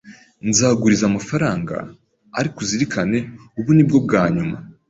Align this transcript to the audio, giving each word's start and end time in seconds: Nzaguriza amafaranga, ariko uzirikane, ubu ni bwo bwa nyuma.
Nzaguriza 0.49 1.03
amafaranga, 1.07 1.75
ariko 2.39 2.57
uzirikane, 2.63 3.19
ubu 3.59 3.69
ni 3.73 3.83
bwo 3.87 3.97
bwa 4.05 4.23
nyuma. 4.35 4.57